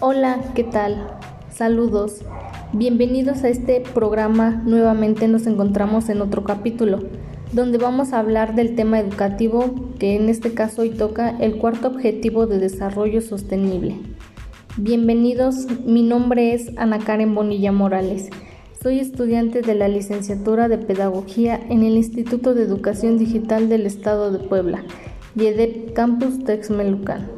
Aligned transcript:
Hola, 0.00 0.38
¿qué 0.54 0.62
tal? 0.62 1.08
Saludos. 1.50 2.20
Bienvenidos 2.72 3.42
a 3.42 3.48
este 3.48 3.80
programa. 3.80 4.62
Nuevamente 4.64 5.26
nos 5.26 5.48
encontramos 5.48 6.08
en 6.08 6.20
otro 6.20 6.44
capítulo, 6.44 7.00
donde 7.50 7.78
vamos 7.78 8.12
a 8.12 8.20
hablar 8.20 8.54
del 8.54 8.76
tema 8.76 9.00
educativo, 9.00 9.74
que 9.98 10.14
en 10.14 10.28
este 10.28 10.54
caso 10.54 10.82
hoy 10.82 10.90
toca 10.90 11.30
el 11.40 11.56
cuarto 11.56 11.88
objetivo 11.88 12.46
de 12.46 12.60
desarrollo 12.60 13.20
sostenible. 13.20 13.96
Bienvenidos, 14.76 15.66
mi 15.84 16.04
nombre 16.04 16.54
es 16.54 16.70
Ana 16.76 17.00
Karen 17.00 17.34
Bonilla 17.34 17.72
Morales. 17.72 18.30
Soy 18.80 19.00
estudiante 19.00 19.62
de 19.62 19.74
la 19.74 19.88
licenciatura 19.88 20.68
de 20.68 20.78
Pedagogía 20.78 21.58
en 21.70 21.82
el 21.82 21.96
Instituto 21.96 22.54
de 22.54 22.62
Educación 22.62 23.18
Digital 23.18 23.68
del 23.68 23.84
Estado 23.84 24.30
de 24.30 24.38
Puebla, 24.38 24.84
YEDEP 25.34 25.92
Campus 25.92 26.44
Texmelucan 26.44 27.37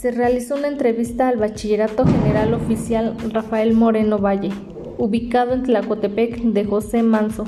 se 0.00 0.12
realizó 0.12 0.54
una 0.54 0.68
entrevista 0.68 1.28
al 1.28 1.36
Bachillerato 1.36 2.06
General 2.06 2.54
Oficial 2.54 3.18
Rafael 3.34 3.74
Moreno 3.74 4.18
Valle, 4.18 4.48
ubicado 4.96 5.52
en 5.52 5.64
Tlacotepec 5.64 6.40
de 6.40 6.64
José 6.64 7.02
Manso, 7.02 7.44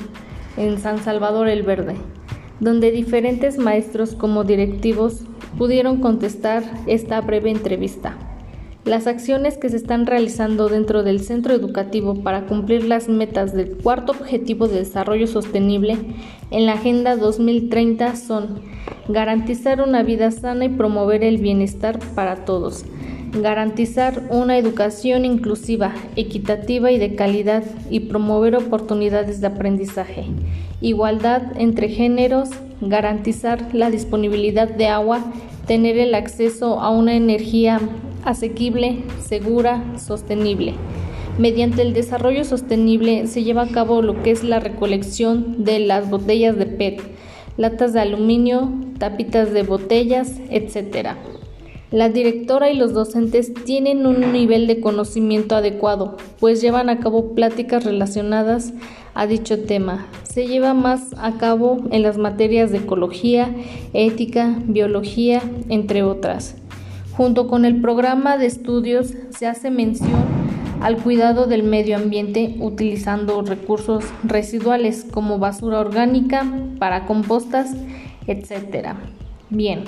en 0.59 0.79
San 0.79 0.99
Salvador 0.99 1.49
el 1.49 1.63
Verde, 1.63 1.95
donde 2.61 2.91
diferentes 2.91 3.57
maestros 3.57 4.15
como 4.15 4.45
directivos 4.45 5.23
pudieron 5.57 6.03
contestar 6.03 6.63
esta 6.87 7.23
breve 7.23 7.51
entrevista. 7.51 8.19
Las 8.85 9.07
acciones 9.07 9.57
que 9.57 9.71
se 9.71 9.79
están 9.79 10.05
realizando 10.05 10.69
dentro 10.69 11.03
del 11.03 11.21
centro 11.21 11.55
educativo 11.55 12.23
para 12.23 12.45
cumplir 12.45 12.85
las 12.85 13.09
metas 13.09 13.55
del 13.55 13.79
cuarto 13.79 14.13
objetivo 14.13 14.69
de 14.69 14.81
desarrollo 14.81 15.27
sostenible 15.27 15.97
en 16.51 16.67
la 16.67 16.75
Agenda 16.75 17.17
2030 17.17 18.15
son 18.17 18.61
garantizar 19.09 19.81
una 19.81 20.03
vida 20.03 20.31
sana 20.31 20.67
y 20.67 20.69
promover 20.69 21.25
el 21.25 21.39
bienestar 21.39 21.99
para 22.15 22.45
todos, 22.45 22.85
garantizar 23.33 24.23
una 24.31 24.59
educación 24.59 25.25
inclusiva, 25.25 25.93
equitativa 26.17 26.91
y 26.93 26.99
de 26.99 27.15
calidad 27.15 27.65
y 27.91 28.01
promover 28.01 28.57
oportunidades 28.57 29.41
de 29.41 29.49
aprendizaje, 29.49 30.27
igualdad 30.81 31.43
entre 31.57 31.89
géneros, 31.89 32.51
garantizar 32.81 33.75
la 33.75 33.91
disponibilidad 33.91 34.69
de 34.69 34.89
agua, 34.89 35.25
tener 35.67 35.99
el 35.99 36.15
acceso 36.15 36.81
a 36.81 36.91
una 36.91 37.15
energía 37.15 37.81
asequible, 38.25 39.05
segura, 39.21 39.83
sostenible. 39.99 40.75
Mediante 41.39 41.83
el 41.83 41.95
desarrollo 41.95 42.45
sostenible 42.45 43.27
se 43.27 43.43
lleva 43.43 43.63
a 43.63 43.69
cabo 43.69 44.03
lo 44.03 44.23
que 44.23 44.33
es 44.33 44.45
la 44.45 44.61
recolección 44.61 45.65
de 45.65 45.79
las 45.79 46.11
botellas 46.11 46.57
de 46.59 46.67
PET, 46.67 47.01
latas 47.57 47.95
de 47.95 48.01
aluminio, 48.01 48.71
tapitas 49.03 49.53
de 49.53 49.65
botellas, 49.65 50.39
etc. 50.49 51.17
La 51.91 52.09
directora 52.09 52.71
y 52.71 52.77
los 52.77 52.93
docentes 52.93 53.53
tienen 53.53 54.07
un 54.07 54.33
nivel 54.33 54.69
de 54.69 54.81
conocimiento 54.81 55.57
adecuado, 55.57 56.17
pues 56.39 56.61
llevan 56.61 56.89
a 56.89 57.01
cabo 57.01 57.35
pláticas 57.35 57.83
relacionadas 57.83 58.73
a 59.15 59.27
dicho 59.27 59.65
tema. 59.65 60.07
Se 60.23 60.47
lleva 60.47 60.73
más 60.73 61.17
a 61.19 61.37
cabo 61.37 61.81
en 61.91 62.05
las 62.05 62.17
materias 62.17 62.71
de 62.71 62.79
ecología, 62.79 63.53
ética, 63.93 64.57
biología, 64.67 65.43
entre 65.69 66.05
otras. 66.05 66.55
Junto 67.11 67.49
con 67.49 67.65
el 67.65 67.81
programa 67.81 68.39
de 68.39 68.47
estudios 68.47 69.15
se 69.31 69.49
hace 69.49 69.73
mención 69.73 70.42
al 70.83 70.97
cuidado 70.97 71.47
del 71.47 71.63
medio 71.63 71.97
ambiente 71.97 72.57
utilizando 72.59 73.43
recursos 73.43 74.05
residuales 74.25 75.07
como 75.11 75.39
basura 75.39 75.79
orgánica 75.79 76.45
para 76.79 77.07
compostas, 77.07 77.75
etc. 78.27 78.89
Bien, 79.49 79.85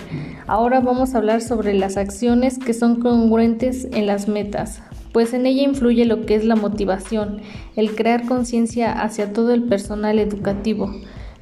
ahora 0.47 0.81
vamos 0.81 1.15
a 1.15 1.19
hablar 1.19 1.41
sobre 1.41 1.75
las 1.75 1.97
acciones 1.97 2.59
que 2.59 2.75
son 2.75 3.01
congruentes 3.01 3.89
en 3.93 4.07
las 4.07 4.29
metas, 4.29 4.83
pues 5.13 5.35
en 5.35 5.47
ella 5.47 5.63
influye 5.63 6.05
lo 6.05 6.27
que 6.27 6.37
es 6.37 6.45
la 6.45 6.55
motivación, 6.55 7.41
el 7.75 7.95
crear 7.97 8.27
conciencia 8.27 8.93
hacia 8.93 9.33
todo 9.33 9.53
el 9.53 9.65
personal 9.65 10.19
educativo, 10.19 10.91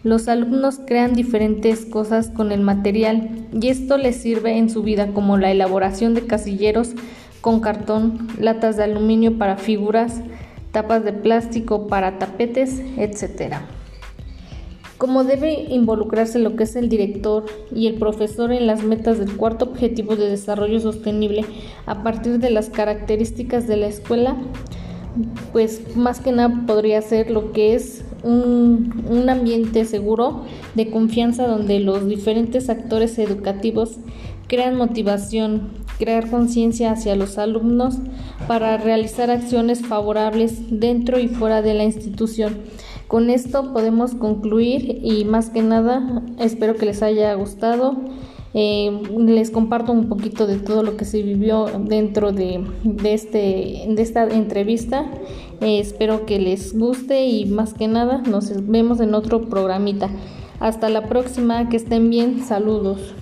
los 0.04 0.26
alumnos 0.26 0.80
crean 0.84 1.14
diferentes 1.14 1.84
cosas 1.84 2.28
con 2.28 2.50
el 2.50 2.60
material 2.60 3.46
y 3.52 3.68
esto 3.68 3.96
les 3.96 4.16
sirve 4.16 4.58
en 4.58 4.68
su 4.68 4.82
vida 4.82 5.08
como 5.08 5.38
la 5.38 5.52
elaboración 5.52 6.14
de 6.14 6.26
casilleros 6.26 6.94
con 7.42 7.60
cartón, 7.60 8.28
latas 8.38 8.78
de 8.78 8.84
aluminio 8.84 9.36
para 9.36 9.58
figuras, 9.58 10.22
tapas 10.70 11.04
de 11.04 11.12
plástico 11.12 11.88
para 11.88 12.18
tapetes, 12.18 12.80
etc. 12.96 13.56
Como 14.96 15.24
debe 15.24 15.64
involucrarse 15.68 16.38
lo 16.38 16.54
que 16.54 16.62
es 16.62 16.76
el 16.76 16.88
director 16.88 17.44
y 17.74 17.88
el 17.88 17.94
profesor 17.94 18.52
en 18.52 18.68
las 18.68 18.84
metas 18.84 19.18
del 19.18 19.36
cuarto 19.36 19.66
objetivo 19.66 20.14
de 20.14 20.30
desarrollo 20.30 20.78
sostenible 20.78 21.44
a 21.84 22.04
partir 22.04 22.38
de 22.38 22.50
las 22.50 22.70
características 22.70 23.66
de 23.66 23.76
la 23.76 23.88
escuela, 23.88 24.36
pues 25.52 25.96
más 25.96 26.20
que 26.20 26.30
nada 26.30 26.62
podría 26.66 27.02
ser 27.02 27.32
lo 27.32 27.50
que 27.52 27.74
es 27.74 28.04
un, 28.22 29.04
un, 29.10 29.28
ambiente 29.28 29.84
seguro 29.84 30.44
de 30.74 30.90
confianza 30.90 31.48
donde 31.48 31.80
los 31.80 32.06
diferentes 32.06 32.70
actores 32.70 33.18
educativos 33.18 33.98
crean 34.46 34.76
motivación, 34.76 35.81
crear 36.02 36.28
conciencia 36.28 36.90
hacia 36.90 37.14
los 37.14 37.38
alumnos 37.38 37.98
para 38.48 38.76
realizar 38.76 39.30
acciones 39.30 39.86
favorables 39.86 40.80
dentro 40.80 41.20
y 41.20 41.28
fuera 41.28 41.62
de 41.62 41.74
la 41.74 41.84
institución. 41.84 42.58
Con 43.06 43.30
esto 43.30 43.72
podemos 43.72 44.14
concluir 44.14 44.98
y 45.04 45.24
más 45.24 45.50
que 45.50 45.62
nada 45.62 46.24
espero 46.40 46.74
que 46.74 46.86
les 46.86 47.04
haya 47.04 47.32
gustado. 47.34 48.00
Eh, 48.52 49.00
les 49.16 49.50
comparto 49.50 49.92
un 49.92 50.08
poquito 50.08 50.48
de 50.48 50.56
todo 50.56 50.82
lo 50.82 50.96
que 50.96 51.04
se 51.04 51.22
vivió 51.22 51.66
dentro 51.84 52.32
de, 52.32 52.64
este, 53.04 53.84
de 53.88 54.02
esta 54.02 54.24
entrevista. 54.24 55.06
Eh, 55.60 55.78
espero 55.78 56.26
que 56.26 56.40
les 56.40 56.76
guste 56.76 57.26
y 57.26 57.46
más 57.46 57.74
que 57.74 57.86
nada 57.86 58.22
nos 58.28 58.50
vemos 58.66 58.98
en 59.00 59.14
otro 59.14 59.42
programita. 59.42 60.10
Hasta 60.58 60.88
la 60.88 61.08
próxima, 61.08 61.68
que 61.68 61.76
estén 61.76 62.10
bien, 62.10 62.42
saludos. 62.44 63.14